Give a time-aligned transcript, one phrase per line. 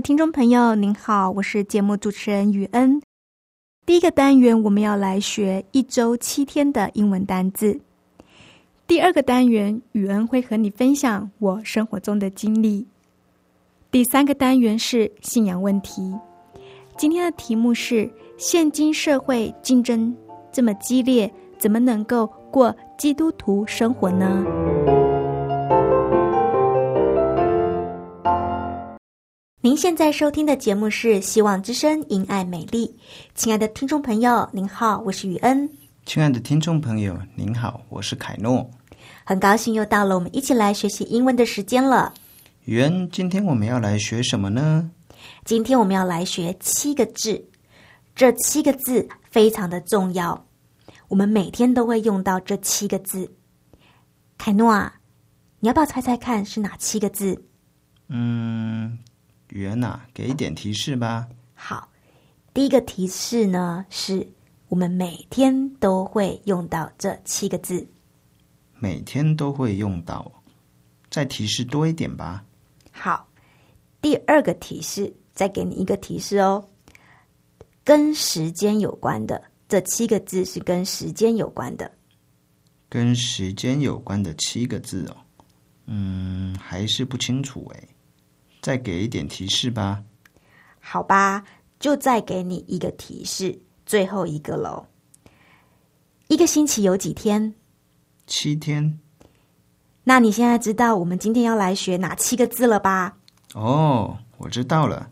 [0.00, 3.00] 听众朋友，您好，我是节目主持人雨恩。
[3.86, 7.80] 第一个单元我们要来学一周七天的英文单字。
[8.86, 12.86] 第二个单元，雨恩会和你分享我生活中的经历。
[13.90, 16.12] 第三个单元是信仰问题。
[16.98, 20.14] 今天的题目是：现今社会竞争
[20.52, 24.44] 这么激烈，怎么能够过基督徒生活呢？
[29.76, 32.86] 您现在收听的节目是《希望之声·因爱美丽》。
[33.34, 35.70] 亲爱的听众朋友，您好，我是雨恩。
[36.06, 38.70] 亲爱的听众朋友，您好，我是凯诺。
[39.22, 42.14] 很高兴又到了我们一起来学习英文的时间了。
[42.64, 44.90] 雨恩，今天我们要来学什么呢？
[45.44, 47.46] 今天我们要来学七个字，
[48.14, 50.46] 这七个字非常的重要，
[51.08, 53.30] 我们每天都会用到这七个字。
[54.38, 54.94] 凯诺啊，
[55.60, 57.44] 你要不要猜猜看是哪七个字？
[58.08, 59.00] 嗯。
[59.48, 61.28] 语言呐，给一点提示吧。
[61.54, 61.88] 好，
[62.52, 64.26] 第一个提示呢，是
[64.68, 67.86] 我们每天都会用到这七个字。
[68.78, 70.30] 每天都会用到，
[71.10, 72.44] 再提示多一点吧。
[72.90, 73.26] 好，
[74.02, 76.68] 第二个提示，再给你一个提示哦，
[77.84, 81.90] 跟时间有关的这七个字是跟时间有关的。
[82.88, 85.16] 跟时间有关的七个字哦，
[85.86, 87.88] 嗯，还是不清楚哎。
[88.66, 90.02] 再给一点提示吧。
[90.80, 91.44] 好吧，
[91.78, 93.56] 就再给你一个提示，
[93.86, 94.84] 最后一个喽。
[96.26, 97.54] 一个星期有几天？
[98.26, 98.98] 七天。
[100.02, 103.16] 那你现在知道我们今天要来学哪七个字了吧？
[103.54, 105.08] 哦，我知道了。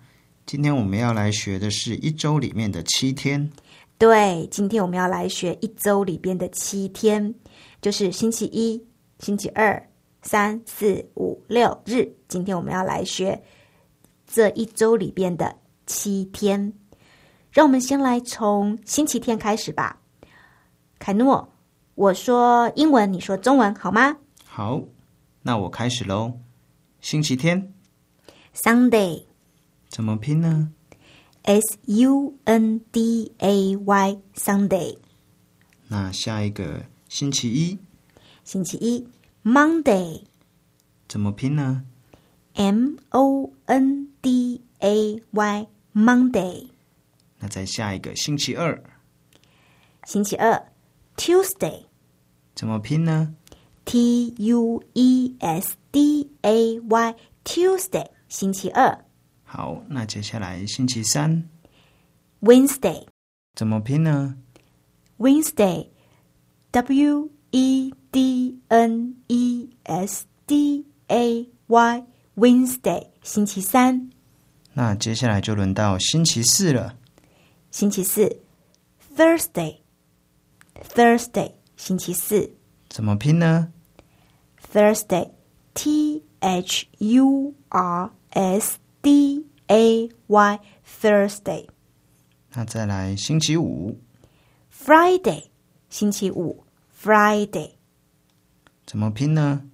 [0.46, 3.48] 今天我们要来学的是一周里面的七天。
[3.98, 7.32] 对，今天我们要来学一周里边的七天，
[7.80, 8.84] 就是星期一、
[9.20, 9.80] 星期二。
[10.24, 13.42] 三四五六日，今天我们要来学
[14.26, 15.54] 这一周里边的
[15.86, 16.72] 七天。
[17.52, 20.00] 让我们先来从星期天开始吧。
[20.98, 21.52] 凯诺，
[21.94, 24.16] 我说英文，你说中文，好吗？
[24.46, 24.82] 好，
[25.42, 26.40] 那我开始喽。
[27.02, 27.74] 星期天
[28.54, 29.24] ，Sunday，
[29.88, 30.72] 怎么拼呢
[31.42, 34.96] ？S U N D A Y，Sunday。
[35.88, 37.78] 那下一个星期一，
[38.42, 39.06] 星期一。
[39.44, 40.24] Monday，
[41.06, 41.84] 怎么拼呢
[42.54, 46.68] ？M O N D A Y，Monday。
[47.38, 48.82] 那再下一个星期二。
[50.04, 50.72] 星期二
[51.18, 51.84] ，Tuesday，
[52.54, 53.34] 怎么拼呢
[53.84, 59.04] ？T U E S D A Y，Tuesday，星期二。
[59.42, 61.50] 好，那接下来星期三
[62.40, 63.06] ，Wednesday，
[63.54, 64.38] 怎么拼呢
[65.18, 72.03] ？Wednesday，W E。D N E S D A Y
[72.35, 74.09] Wednesday 星期三，
[74.73, 76.95] 那接下来就轮到星期四了。
[77.69, 78.41] 星期四
[79.15, 79.77] Thursday
[80.95, 82.51] Thursday 星期四
[82.89, 83.71] 怎么拼呢？
[84.73, 85.29] Thursday
[85.75, 90.59] T H U R S D A Y
[90.99, 91.67] Thursday。
[92.53, 93.99] 那再来星期五
[94.73, 95.43] Friday
[95.91, 96.62] 星期五
[97.04, 97.72] Friday。
[98.86, 99.68] 怎么拼呢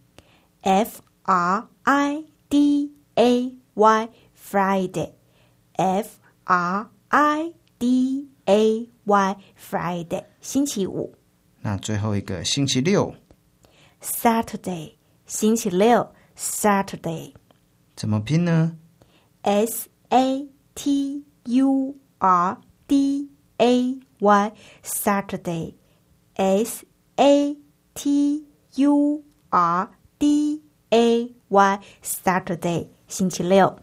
[0.62, 11.15] ？F R I D A Y Friday，F R I D A Y Friday，星期五。
[11.61, 13.15] 那最后一个星期六
[14.03, 14.94] ，Saturday，
[15.25, 17.35] 星期六，Saturday。
[17.94, 18.76] 怎么拼呢
[19.43, 24.53] ？S A T U R D A Y
[24.83, 26.85] Saturday，S
[27.21, 27.55] A
[27.93, 28.47] T
[28.77, 33.79] U R D A Y，Saturday，星期六。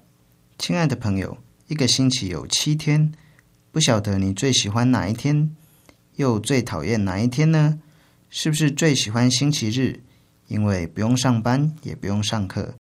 [0.58, 1.38] 亲爱的朋友，
[1.68, 3.14] 一个星期有七天，
[3.72, 5.56] 不晓得你最喜欢哪一天，
[6.16, 7.80] 又最讨厌哪一天呢？
[8.32, 10.02] 是不是最喜欢星期日，
[10.48, 12.74] 因为不用上班，也不用上课？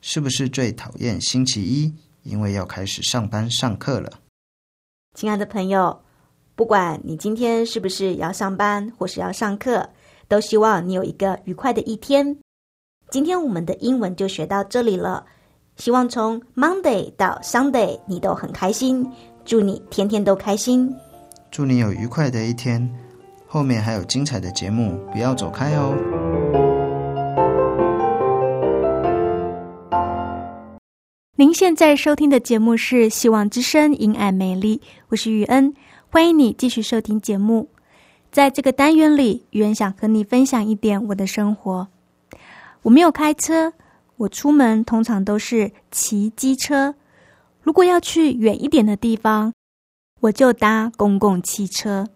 [0.00, 1.92] 是不是最讨厌星期一，
[2.22, 4.20] 因为要开始上班上课了？
[5.16, 6.00] 亲爱的朋友，
[6.58, 9.88] 不管你今天是不是要上班或是要上课，
[10.26, 12.36] 都希望你有一个愉快的一天。
[13.12, 15.24] 今天我们的英文就学到这里了。
[15.76, 19.08] 希望从 Monday 到 Sunday 你都很开心，
[19.44, 20.92] 祝你天天都开心，
[21.52, 22.92] 祝你有愉快的一天。
[23.46, 25.94] 后面还有精彩的节目，不要走开哦。
[31.36, 35.72] 您现在收听的节目是《希望之声·因爱美丽》，我是雨恩，
[36.10, 37.68] 欢迎你继续收听节目。
[38.32, 41.86] 在这个单元里，雨恩想和你分享一点我的生活。
[42.80, 43.74] 我没有开车。
[44.16, 46.94] 我出门通常都是骑机车，
[47.60, 49.52] 如果要去远一点的地方，
[50.20, 52.08] 我就搭公共汽车。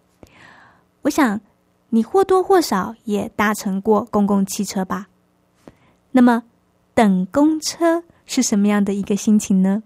[1.02, 1.42] 我想
[1.90, 5.08] 你或多或少也搭乘过公共汽车吧？
[6.12, 6.44] 那么
[6.94, 9.82] 等公车是什么样的一个心情呢？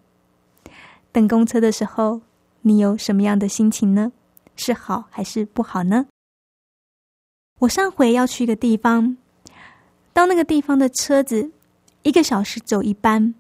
[1.11, 2.21] 等公车的时候，
[2.67, 4.11] 你有什么样的心情呢？
[4.57, 6.07] 是好还是不好呢？
[7.61, 9.17] 我上回要去一个地方，
[10.13, 11.53] 到那个地方的车子。
[12.03, 13.35] 一个小时走一班，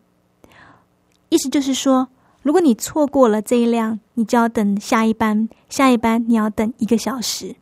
[1.28, 2.08] 意思就是说，
[2.42, 7.56] 如果你错过了这一辆，你就要等下一班，下一班你要等一个小时。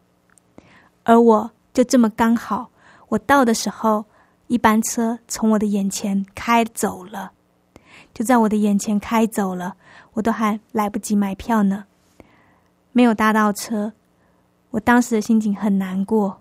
[1.02, 2.70] 而我就这么刚好，
[3.08, 4.04] 我到的时候，
[4.48, 7.32] 一班车从我的眼前开走了，
[8.14, 9.76] 就在我的眼前开走了，
[10.14, 11.84] 我都还来不及买票呢，
[12.92, 13.92] 没有搭到车，
[14.70, 16.40] 我当时的心情很难过，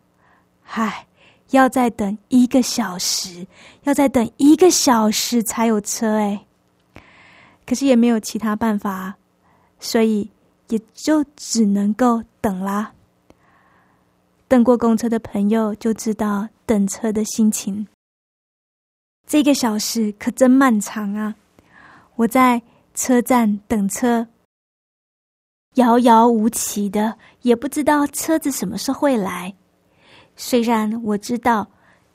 [0.65, 1.07] 唉。
[1.49, 3.45] 要再等一个小时，
[3.83, 6.45] 要再等一个小时才有车哎！
[7.63, 9.13] 可是也没有其他办法，
[9.79, 10.31] 所以
[10.69, 12.91] 也就只能够等啦。
[14.47, 17.85] 等过公车的朋友就知道等车的心情。
[19.27, 21.35] 这个小时可真漫长啊！
[22.15, 22.61] 我在
[22.93, 24.27] 车站等车，
[25.75, 29.53] 遥遥无期的，也不知道车子什么时候会来。
[30.35, 31.67] 虽然我知道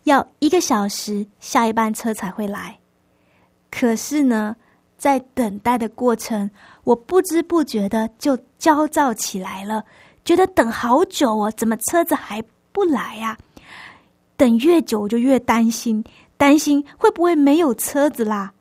[0.04, 2.78] 要一个小时下一班车才会来，
[3.70, 4.54] 可是呢，
[4.96, 6.48] 在等待的过程，
[6.84, 9.84] 我不知不觉的就焦躁起来了，
[10.24, 12.40] 觉得等好久哦，怎么车子还
[12.70, 13.36] 不来呀？
[14.36, 16.04] 等越久我就越担心，
[16.36, 18.52] 担心会不会没有车子啦？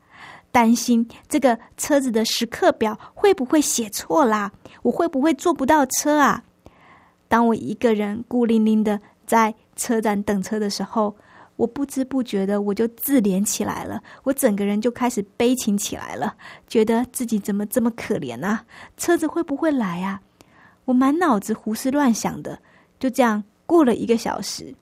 [0.57, 4.51] 担心这个车子的时刻表会不会写错啦？
[4.81, 6.43] 我会不会坐不到车啊？
[7.27, 8.99] 当我一个人孤零零的。
[9.27, 11.13] 在车站等车的时候，
[11.57, 16.33] 我不知不觉的我就自怜起来了，我整个人就开始悲情起来了，
[16.65, 18.63] 觉得自己怎么这么可怜啊？
[18.95, 20.21] 车子会不会来啊？
[20.85, 22.57] 我满脑子胡思乱想的，
[23.01, 24.73] 就这样过了一个小时。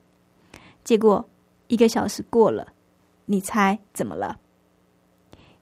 [0.84, 1.28] 结果
[1.66, 2.68] 一个小时过了，
[3.24, 4.38] 你猜怎么了？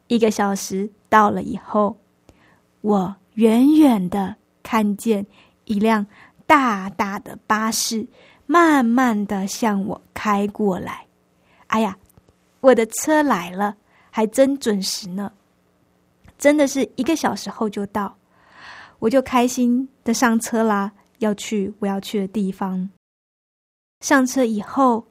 [0.09, 1.97] 一个小时到了以后，
[2.81, 5.27] 我远远的看见
[5.65, 6.07] 一辆
[6.47, 8.07] 大大的巴士。
[8.47, 11.07] 慢慢的向我开过来，
[11.69, 11.97] 哎呀，
[12.61, 13.75] 我的车来了，
[14.11, 15.33] 还真准时呢，
[16.37, 18.19] 真的是一个小时后就到，
[18.99, 22.91] 我就开心的上车啦，要去我要去的地方。
[24.01, 25.07] 上车以后，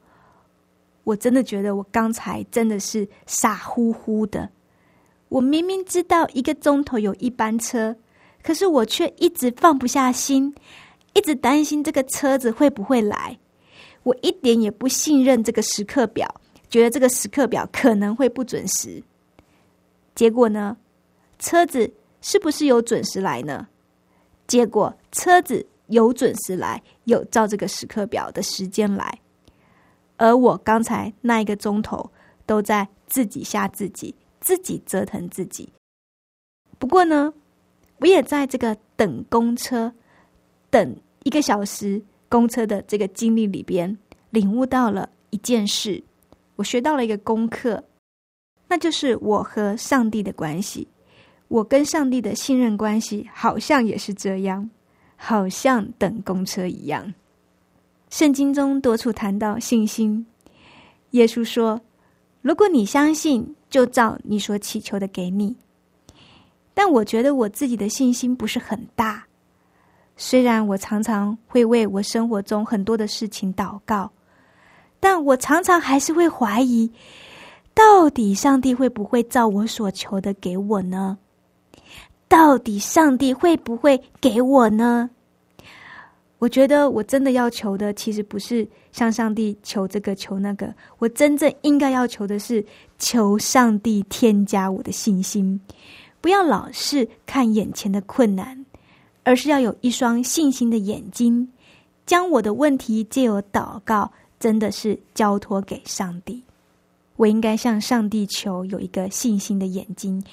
[1.04, 4.48] 我真的觉得我刚才真的是傻乎乎的，
[5.34, 7.96] 我明明知道一个钟头有一班车，
[8.44, 10.54] 可是我却一直放不下心。
[11.16, 13.38] 一直担心这个车子会不会来，
[14.04, 19.04] 我一点也不信任这个时刻表，觉得这个时刻表可能会不准时。
[20.14, 20.78] 结果呢，
[21.40, 23.68] 车子是不是有准时来呢？
[24.46, 29.20] 结果车子有准时来，有照这个时刻表的时间来，
[30.18, 32.12] 而我刚才那一个钟头
[32.46, 35.68] 都在自己吓自己，自己折腾自己。
[36.78, 37.34] 不过呢，
[37.98, 39.92] 我也在这个等公车。
[40.70, 43.96] 等一个小时公车的这个经历里边，
[44.32, 46.04] 领悟到了一件事，
[46.56, 47.84] 我学到了一个功课，
[48.68, 50.88] 那就是我和上帝的关系，
[51.48, 54.68] 我跟上帝的信任关系好像也是这样，
[55.16, 57.14] 好像等公车一样。
[58.10, 60.26] 圣经中多处谈到信心，
[61.12, 61.80] 耶稣说
[62.42, 65.56] ：“如果你相信，就照你所祈求的给你。”
[66.76, 69.26] 但我觉得我自己的信心不是很大。
[70.16, 74.12] 虽然我常常会为我生活中很多的事情祷告，
[75.00, 76.92] 但我常常还是会怀疑，
[77.74, 81.18] 到底上帝会不会照我所求的给我呢？
[82.28, 85.10] 到底上帝会不会给我呢？
[86.40, 92.64] 我觉得我真的要求的，其实不是向上帝求这个求那个，我真正应该要求的是
[93.04, 95.60] 求上帝添加我的信心，
[96.22, 98.66] 不要老是看眼前的困难，
[99.24, 101.46] 而是要有一双信心的眼睛，
[102.06, 106.42] 将我的问题借由祷告，真的是交托给上帝。
[107.18, 110.24] 我应该向上帝求有一个信心的眼睛，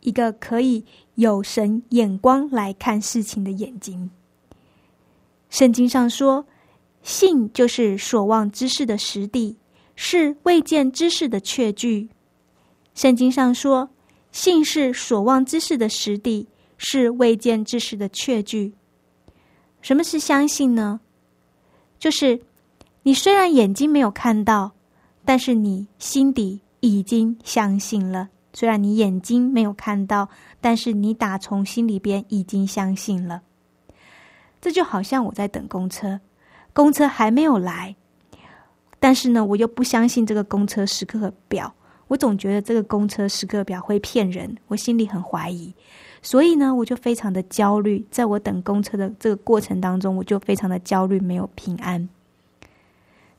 [0.00, 0.82] 一个可以
[1.16, 4.10] 有神眼光来看事情的眼睛。
[5.50, 6.46] 圣经上说
[7.04, 9.58] ：“信就是所望之事的实底，
[10.04, 12.08] 是未见之事的确据。”
[12.92, 13.88] 圣经上说
[14.32, 18.74] ：“信是所望之事的实底，是未见之事的确据。”
[19.80, 20.98] 什么是相信呢？
[22.00, 22.40] 就是
[23.04, 24.72] 你虽然眼睛没有看到，
[25.24, 28.28] 但是你心底已经相信了。
[28.52, 30.28] 虽然你眼睛没有看到，
[30.60, 33.40] 但是你打从心里边已经相信了。
[34.60, 36.20] 这就好像我在等公车，
[36.72, 37.94] 公车还没有来，
[39.02, 41.74] 但是呢，我又不相信这个公车时刻表，
[42.06, 45.74] 我总觉得这个公车时刻表会骗人，我心里很怀疑，
[46.22, 48.06] 所以呢，我就非常的焦虑。
[48.12, 52.08] 在我等公车的这个过程当中，我就非常的焦虑，没有平安。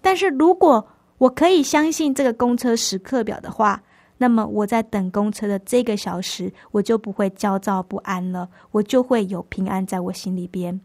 [0.01, 0.85] 但是如果
[1.17, 3.81] 我可以相信这个公车时刻表的话，
[4.17, 10.77] 那么我在等公车的这个小时，我就不会焦躁不安了，我就会有平安在我心里边。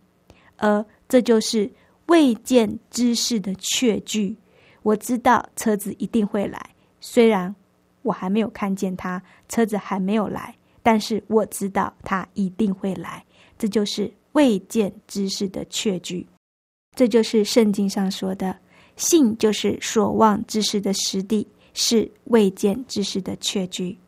[0.56, 1.68] 而这就是
[2.06, 4.36] 未见之事的确据。
[4.88, 7.54] 我知道车子一定会来，虽然
[8.00, 13.22] 我还没有看见他，车子还没有来，但是我知道他一定会来。
[13.58, 16.26] 这就是未见之事的确据。
[16.96, 18.58] 这就是圣经上说的
[18.96, 23.98] ：“信就是所望之事的实地，是未见之事的确据。”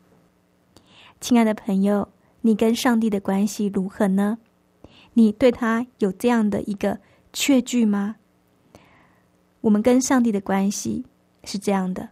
[1.21, 2.09] 亲爱的朋友，
[2.41, 4.39] 你跟上帝的关系如何呢？
[5.13, 6.97] 你对他有这样的一个
[7.33, 8.15] 确据吗？
[9.61, 11.05] 我们跟上帝的关系
[11.45, 12.09] 是这样的：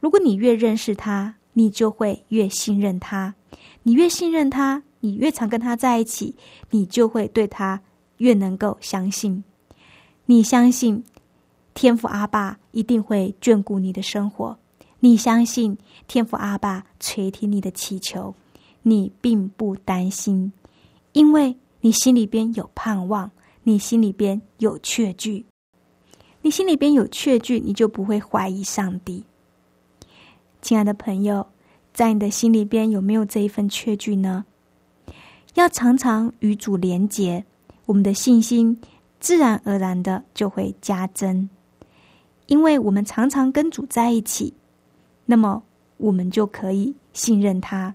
[0.00, 3.34] 如果你越认识他，你就会越信任他；
[3.82, 6.34] 你越信任他，你越常跟他在一起，
[6.70, 7.80] 你就会对他
[8.16, 9.44] 越能够相信。
[10.26, 11.04] 你相信
[11.74, 14.58] 天父阿爸一定会眷顾你的生活，
[15.00, 15.76] 你相信
[16.08, 18.34] 天父阿爸垂听你的祈求，
[18.82, 20.52] 你并不担心，
[21.12, 21.56] 因为。
[21.82, 23.30] 你心里边有盼望，
[23.62, 25.46] 你心里边有确据，
[26.42, 29.24] 你心里边有确据，你就不会怀疑上帝。
[30.62, 31.46] 亲爱的朋友，
[31.92, 34.44] 在你的心里边有没有这一份确据呢？
[35.54, 37.44] 要常常与主连结，
[37.86, 38.80] 我们的信心
[39.18, 41.48] 自然而然的就会加增，
[42.46, 44.54] 因为我们常常跟主在一起，
[45.26, 45.62] 那么
[45.96, 47.94] 我们就可以信任他，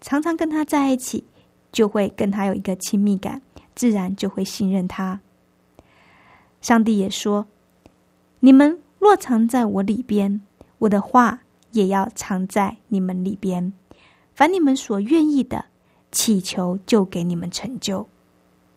[0.00, 1.24] 常常跟他在一起。
[1.72, 3.42] 就会跟他有一个亲密感，
[3.74, 5.20] 自然就会信任他。
[6.62, 7.46] 上帝也说
[8.40, 10.40] ：“你们若藏在我里边，
[10.78, 11.40] 我的话
[11.72, 13.72] 也要藏在你们里边。
[14.34, 15.66] 凡你们所愿意的，
[16.10, 18.08] 祈求就给你们成就。”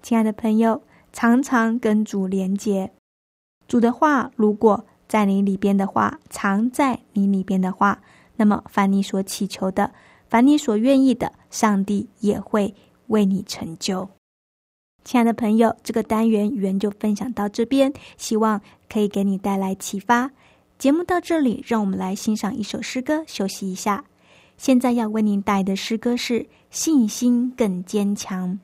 [0.02, 2.92] 亲爱的朋友，常常跟主连接，
[3.68, 8.02] 主的话如果在你里边的话，藏在你里边的话，
[8.38, 9.92] 那么凡你所祈求的，
[10.30, 12.76] 凡你所愿意的，上帝也会。
[13.10, 14.08] 为你成就，
[15.04, 20.32] 亲爱的朋友，这个单元语言就分享到这边，希望可以给你带来启发。
[20.78, 24.06] 节目到这里，让我们来欣赏一首诗歌，休息一下。
[24.58, 28.60] 现在要为您带的诗歌是《信心更坚强》。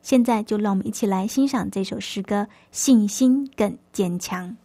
[0.00, 4.56] 现在就让我们一起来欣赏这首诗歌《信心更坚强》。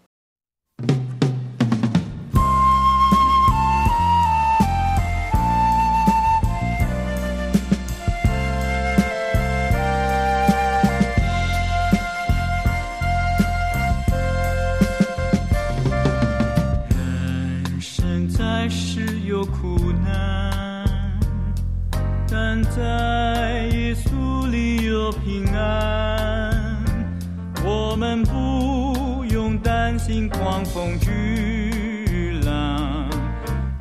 [30.06, 33.10] 心狂风巨浪。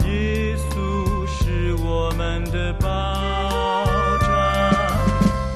[0.05, 2.87] 耶稣是我们的保
[4.21, 4.31] 障，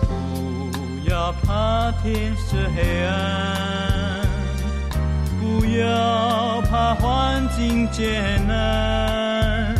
[0.02, 4.26] 不要怕天色黑暗，
[5.40, 9.72] 不要怕环境艰难，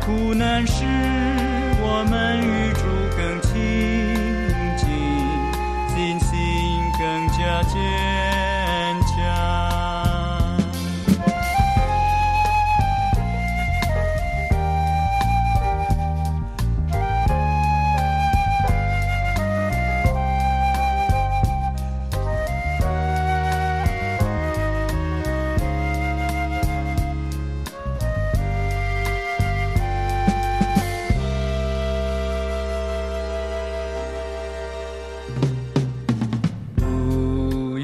[0.00, 0.84] 苦难使
[1.80, 2.84] 我们与主。
[3.16, 3.50] 更亲
[4.76, 4.86] 近，
[5.88, 6.28] 信心
[6.98, 7.80] 更加坚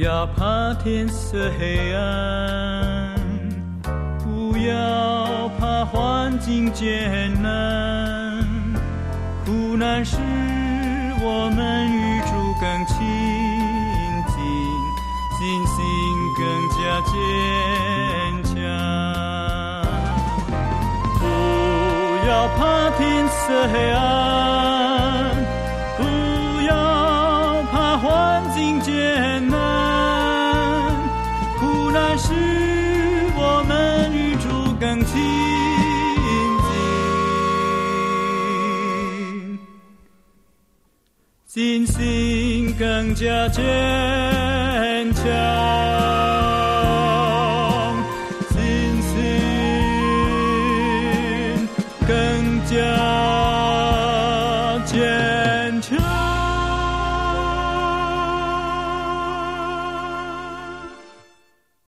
[0.07, 3.13] 要怕天色黑暗，
[4.23, 8.41] 不要怕环境艰难，
[9.45, 10.17] 苦难使
[11.21, 12.95] 我们与主更亲
[14.29, 14.37] 近，
[15.37, 15.77] 信心
[16.39, 16.79] 更加
[17.11, 17.13] 坚
[18.45, 18.55] 强。
[21.19, 21.25] 不
[22.29, 22.61] 要怕
[22.97, 24.36] 天色黑暗，
[41.97, 43.65] 心更加坚
[45.15, 45.25] 强。
[48.53, 48.93] 心
[52.07, 52.77] 更加
[54.85, 55.97] 坚强。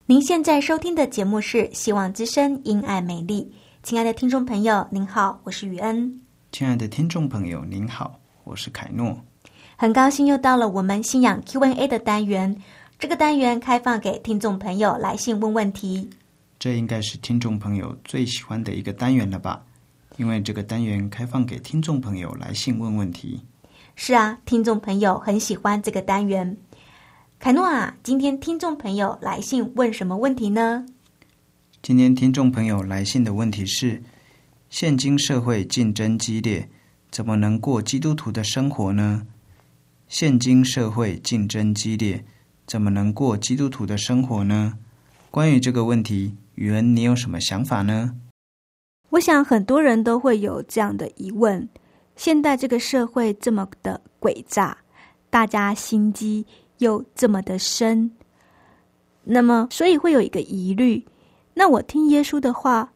[0.06, 3.42] 您现在收听的节目是《希望之声·因爱美丽》。
[3.82, 9.20] 亲爱的听众朋友，您好，我是雨恩，亲爱的听众朋友，您好，我是凯诺。
[9.80, 12.60] 很高兴又到了我们信仰 Q&A 的单元。
[12.98, 16.10] 这个单元开放给听众朋友来信问问题。
[16.58, 19.64] 这应该是听众朋友最喜欢的一个单元了吧？
[20.16, 23.40] 因为这个单元开放给听众朋友来信问问题。
[23.96, 26.58] 是啊，听众朋友很喜欢这个单元。
[27.38, 30.88] 凯诺啊，今天听众朋友来信问什么问题呢？
[31.84, 34.02] 今天听众朋友来信的问题是：
[34.72, 36.68] 现今社会竞争激烈，
[37.12, 39.28] 怎么能过基督徒的生活呢？
[40.08, 42.24] 现今社会竞争激烈，
[42.66, 44.78] 怎么能过基督徒的生活呢？
[45.30, 48.16] 关于这个问题，宇恩，你有什么想法呢？
[49.10, 51.68] 我想很多人都会有这样的疑问：
[52.16, 54.78] 现在这个社会这么的诡诈，
[55.30, 56.46] 大家心机
[56.78, 58.10] 又这么的深，
[59.26, 61.06] 那么所以会有一个疑虑：
[61.54, 62.94] 那我听耶稣的话，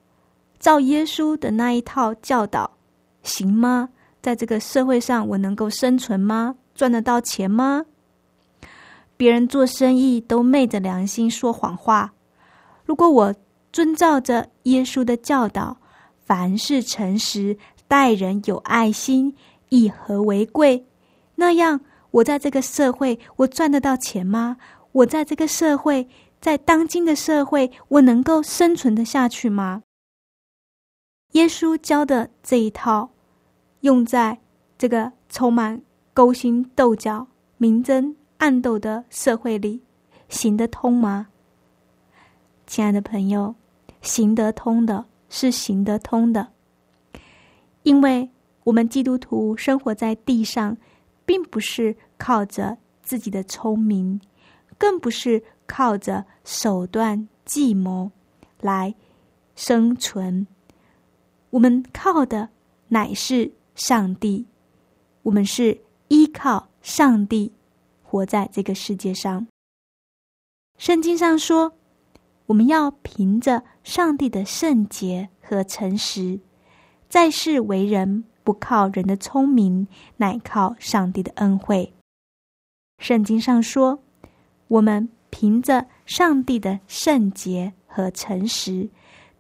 [0.59, 2.71] 照耶稣的那一套教导
[3.21, 3.89] 行吗？
[4.21, 6.55] 在这个社会上，我能够生存吗？
[6.81, 7.85] 赚得到钱吗？
[9.15, 12.11] 别人做生意都昧着良心说谎话，
[12.85, 13.35] 如果我
[13.71, 15.77] 遵照着耶稣的教导，
[16.25, 17.55] 凡事诚实，
[17.87, 19.35] 待人有爱心，
[19.69, 20.83] 以和为贵，
[21.35, 24.57] 那样我在这个社会，我赚得到钱吗？
[24.91, 29.83] 我在这个社会，在当今的社会，我能够生存得下去吗？
[31.33, 33.11] 耶稣教的这一套，
[33.81, 34.39] 用在
[34.79, 35.79] 这个充满
[36.13, 37.25] 勾心斗角、
[37.57, 39.81] 明争暗斗的社会里，
[40.27, 41.27] 行得通吗？
[42.67, 43.55] 亲爱的朋友，
[44.01, 46.51] 行得通的是行得通的，
[47.83, 48.29] 因为
[48.63, 50.75] 我们基督徒生活在地上，
[51.25, 54.19] 并不是靠着自己的聪明，
[54.77, 58.11] 更不是靠着手段计谋
[58.59, 58.93] 来
[59.55, 60.45] 生存。
[61.51, 62.49] 我们靠的
[62.87, 64.45] 乃是上帝，
[65.23, 65.77] 我们是
[66.11, 67.53] 依靠上帝
[68.03, 69.47] 活在这个世界上。
[70.77, 71.71] 圣经上说，
[72.47, 76.41] 我们要凭着上帝的圣洁和诚实，
[77.07, 81.93] 在世为人，不靠人的聪明，乃靠上帝的恩惠。
[82.97, 84.03] 圣经上说，
[84.67, 88.89] 我们凭着上帝的圣洁和诚实，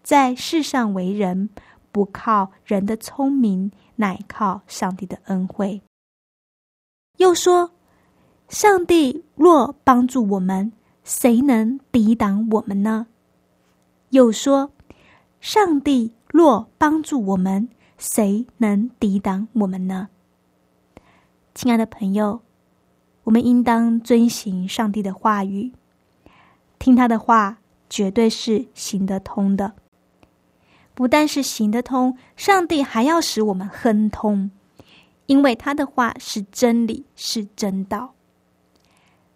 [0.01, 1.49] 在世上为人。
[1.91, 5.81] 不靠人的聪明，乃靠上帝的恩惠。
[7.21, 7.69] 又说
[8.49, 10.71] ：“上帝若帮助我们，
[11.03, 13.05] 谁能抵挡我们呢？”
[14.09, 14.71] 又说
[15.39, 20.09] ：“上帝若帮助我们，谁能抵挡我们呢？”
[21.53, 22.41] 亲爱的朋友，
[23.23, 25.71] 我们应当遵行上帝的话语，
[26.79, 29.73] 听他的话，绝对是行得通的。
[30.95, 34.49] 不但是行得通，上帝还要使我们亨通，
[35.31, 38.15] 因为他的话是真理，是真道。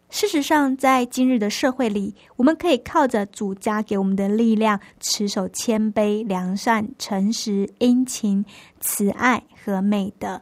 [0.09, 8.43] 事实上，在今日的社会里，我们可以靠着主加给我们的力量，持守谦卑、良善、诚实、殷勤、
[8.81, 10.41] 慈爱和美德。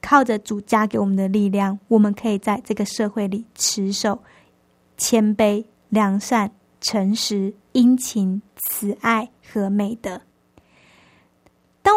[0.00, 4.24] 靠着主加给我们的力量，我们可以在这个社会里持守
[4.96, 6.50] 谦卑、良善、
[6.80, 10.20] 诚实、殷勤、慈爱和美德。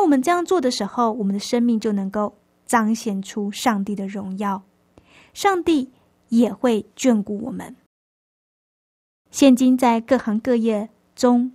[0.05, 2.37] 我们这样做的时候，我们的生命就能够
[2.67, 4.61] 彰显出上帝的荣耀，
[5.33, 5.91] 上帝
[6.29, 7.75] 也会眷顾我们。
[9.31, 11.51] 现今在各行各业中，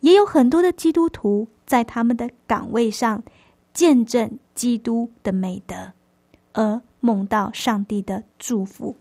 [0.00, 3.22] 也有很多的基督徒在他们的岗位上
[3.72, 5.94] 见证基督的美德，
[6.52, 8.94] 而蒙到上帝的祝福。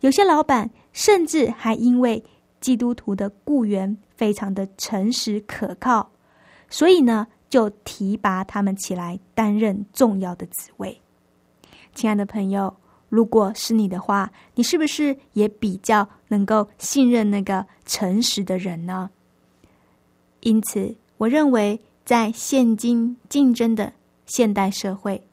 [0.00, 2.24] 有些老板甚至还因为
[2.58, 6.10] 基督徒的雇员非常的诚实可靠。
[6.74, 11.00] 所以呢，就提拔他们起来担任重要的职位。
[11.94, 12.74] 亲爱的朋友，
[13.08, 19.08] 如果是你的话，你是不是也比较能够信任那个诚实的人呢？
[20.40, 23.92] 因此，我认为在现今竞争的
[24.26, 25.24] 现代社会，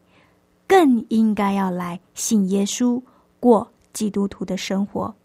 [0.68, 3.02] 更应该要来信耶稣，
[3.40, 5.16] 过基督徒的生活。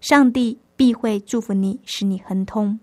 [0.00, 2.80] 上帝必会祝福你，使你亨通。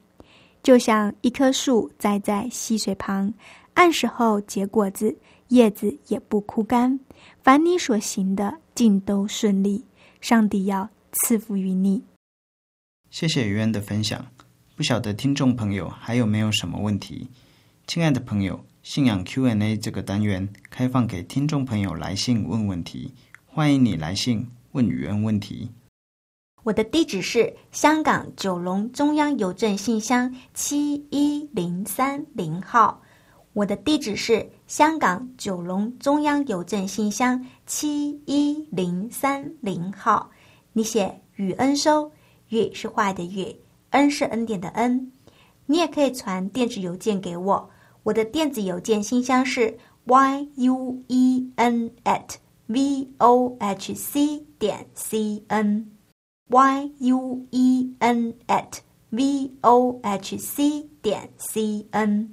[0.62, 3.34] 就像一棵树栽在溪水旁，
[3.74, 5.18] 按时候结果子，
[5.48, 7.00] 叶子也不枯干。
[7.42, 9.86] 凡你所行的，尽都顺利。
[10.22, 12.04] 上帝要赐福于你。
[13.10, 14.26] 谢谢于恩的分享。
[14.76, 17.28] 不晓得听众朋友还有没有什么问题？
[17.88, 23.14] 亲爱的朋友，信仰 Q&A 这个单元开放给听众朋友来信问问题，
[23.46, 25.72] 欢迎你来信问于恩问题。
[26.64, 33.02] 我的地址是香港九龙中央邮政信箱七一零三零号。
[33.54, 40.30] 我的地址是香港九龙中央邮政信箱七一零三零号。
[40.74, 42.12] 你写雨恩收，
[42.50, 43.56] 雨是坏的雨，
[43.92, 45.12] 恩是恩典的恩。
[45.66, 47.70] 你也可以传电子邮件给我，
[48.04, 52.36] 我的电子邮件信箱是 y u e n at
[52.68, 55.99] v o h c 点 c n。
[56.50, 58.80] Y u e n at
[59.12, 62.32] v o h c 点 c n，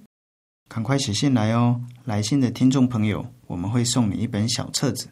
[0.71, 1.79] 赶快写信来哦！
[2.07, 5.09] 来信的听众朋友，我们会送你一本小册子。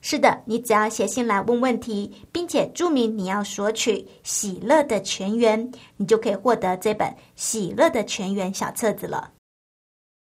[0.00, 9.32] 是的，你只要写信来问问题，并且注明你要索取喜乐的全员，你就可以获得这本喜乐的全员小册子了。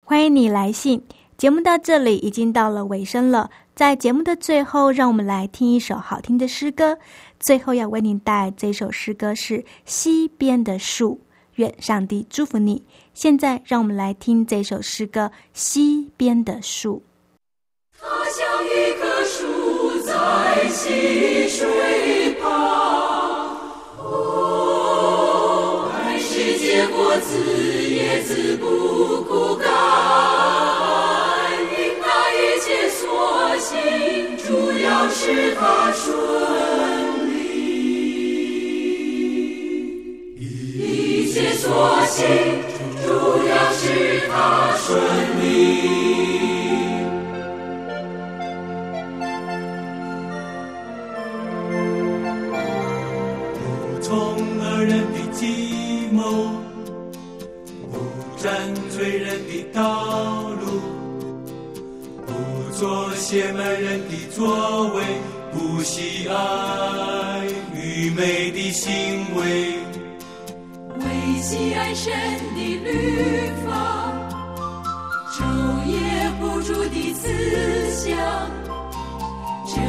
[0.06, 1.02] 欢迎你来信。
[1.36, 6.98] 节目到这里已经到了尾声了，在节目的最后，让我们来听一首好听的诗歌。
[7.40, 11.22] 最后要为您带来这首诗歌是《西边的树》，
[11.56, 12.84] 愿上帝祝福你。
[13.14, 15.22] 现在让我们来听这首诗歌
[15.54, 17.04] 《西边的树》。
[18.00, 22.50] 它像一棵树在溪水旁，
[23.98, 27.38] 哦，还是结果子，
[27.90, 29.68] 叶子不枯干。
[31.72, 36.27] 因那一切所行，主要是它顺。
[42.28, 45.02] 主要是他顺
[45.42, 45.46] 利
[53.54, 56.22] 不从恶人的计谋
[57.92, 57.98] 不
[58.36, 58.52] 沾
[58.90, 60.82] 罪人的道路
[62.26, 65.04] 不做邪门人的作为
[65.54, 68.94] 不喜爱愚昧的行
[69.38, 69.67] 为。
[71.98, 74.14] 喜爱神的律法，
[75.34, 75.42] 昼
[75.88, 75.98] 夜
[76.40, 77.28] 不住的思
[77.90, 78.16] 想，
[79.66, 79.82] 这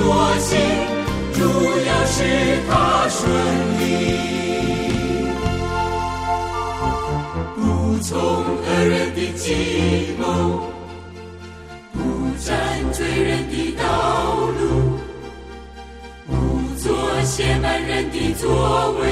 [0.00, 0.58] 所行，
[1.34, 1.40] 主
[1.84, 2.16] 要是
[2.66, 3.20] 他顺
[3.78, 3.82] 利。
[7.54, 7.60] 不
[8.00, 10.22] 从恶人的计谋，
[11.92, 11.98] 不
[12.42, 12.48] 占
[12.94, 13.84] 罪人的道
[14.58, 14.98] 路，
[16.26, 16.32] 不
[16.78, 16.82] 做
[17.22, 19.02] 亵慢人的作为，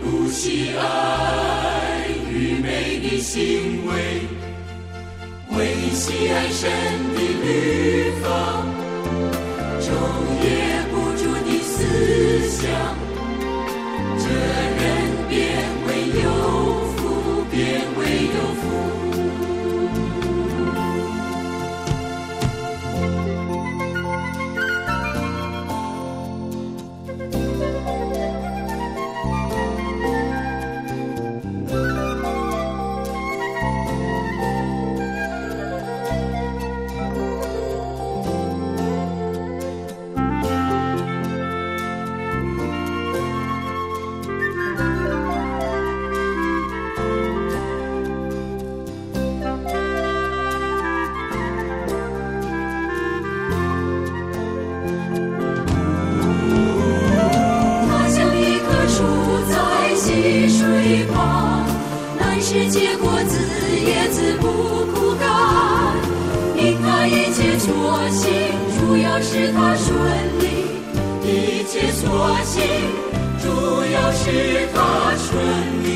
[0.00, 4.22] 不喜爱愚昧的行为，
[5.58, 6.70] 唯喜爱神
[7.14, 8.26] 的律法。
[14.18, 14.65] 这
[62.56, 63.38] 世结果子
[63.84, 65.28] 叶子不枯干，
[66.56, 67.68] 因他一切所
[68.08, 68.32] 行，
[68.78, 69.94] 主要是他顺
[70.40, 70.42] 利。
[71.22, 72.08] 一切所
[72.44, 72.64] 行，
[73.42, 73.44] 主
[73.92, 75.28] 要是他顺
[75.84, 75.86] 利。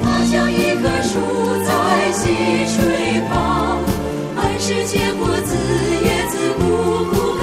[0.00, 1.18] 他像一棵树
[1.64, 2.22] 在溪
[2.68, 3.82] 水旁，
[4.36, 5.56] 暗示结果子
[6.04, 6.62] 叶子不
[7.10, 7.34] 枯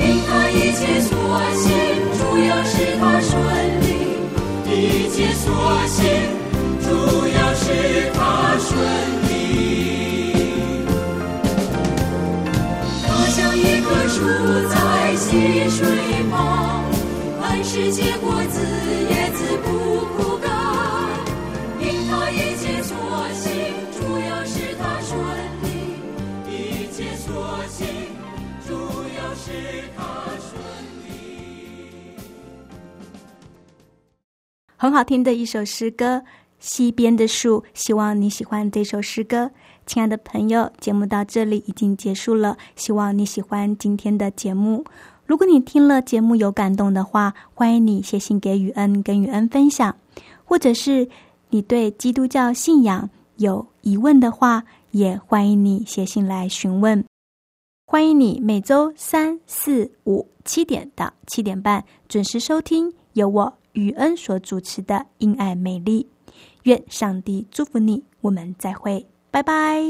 [0.00, 1.16] 因他一切所
[1.54, 1.70] 行，
[2.18, 3.67] 主要是他顺利。
[5.18, 5.50] 切所
[5.88, 6.06] 行，
[6.80, 6.86] 主
[7.26, 8.70] 要使他顺
[9.28, 10.32] 利。
[13.04, 14.14] 他像一棵树
[14.68, 15.82] 在溪水
[16.30, 16.84] 旁，
[17.42, 18.60] 按时结果子，
[19.10, 19.77] 叶子不
[34.80, 36.18] 很好听的一首诗歌
[36.60, 39.50] 《溪边的树》，希望你喜欢这首诗歌。
[39.86, 44.84] 亲爱的朋友，节目到这里已经结束了，希望你喜欢今天的节目。
[45.26, 49.96] 如果你听了节目有感动的话，欢迎你写信给雨恩，跟雨恩分享，
[50.44, 51.08] 或者是
[51.50, 54.62] 你对基督教信仰有疑问的话，
[54.92, 57.04] 也欢迎你写信来询问。
[57.84, 66.08] 欢迎你每周三、四、五七点到七点半准时收听由我雨恩所主持的《因爱美丽》。
[66.64, 69.82] 愿上帝祝福你，我们再会，拜拜。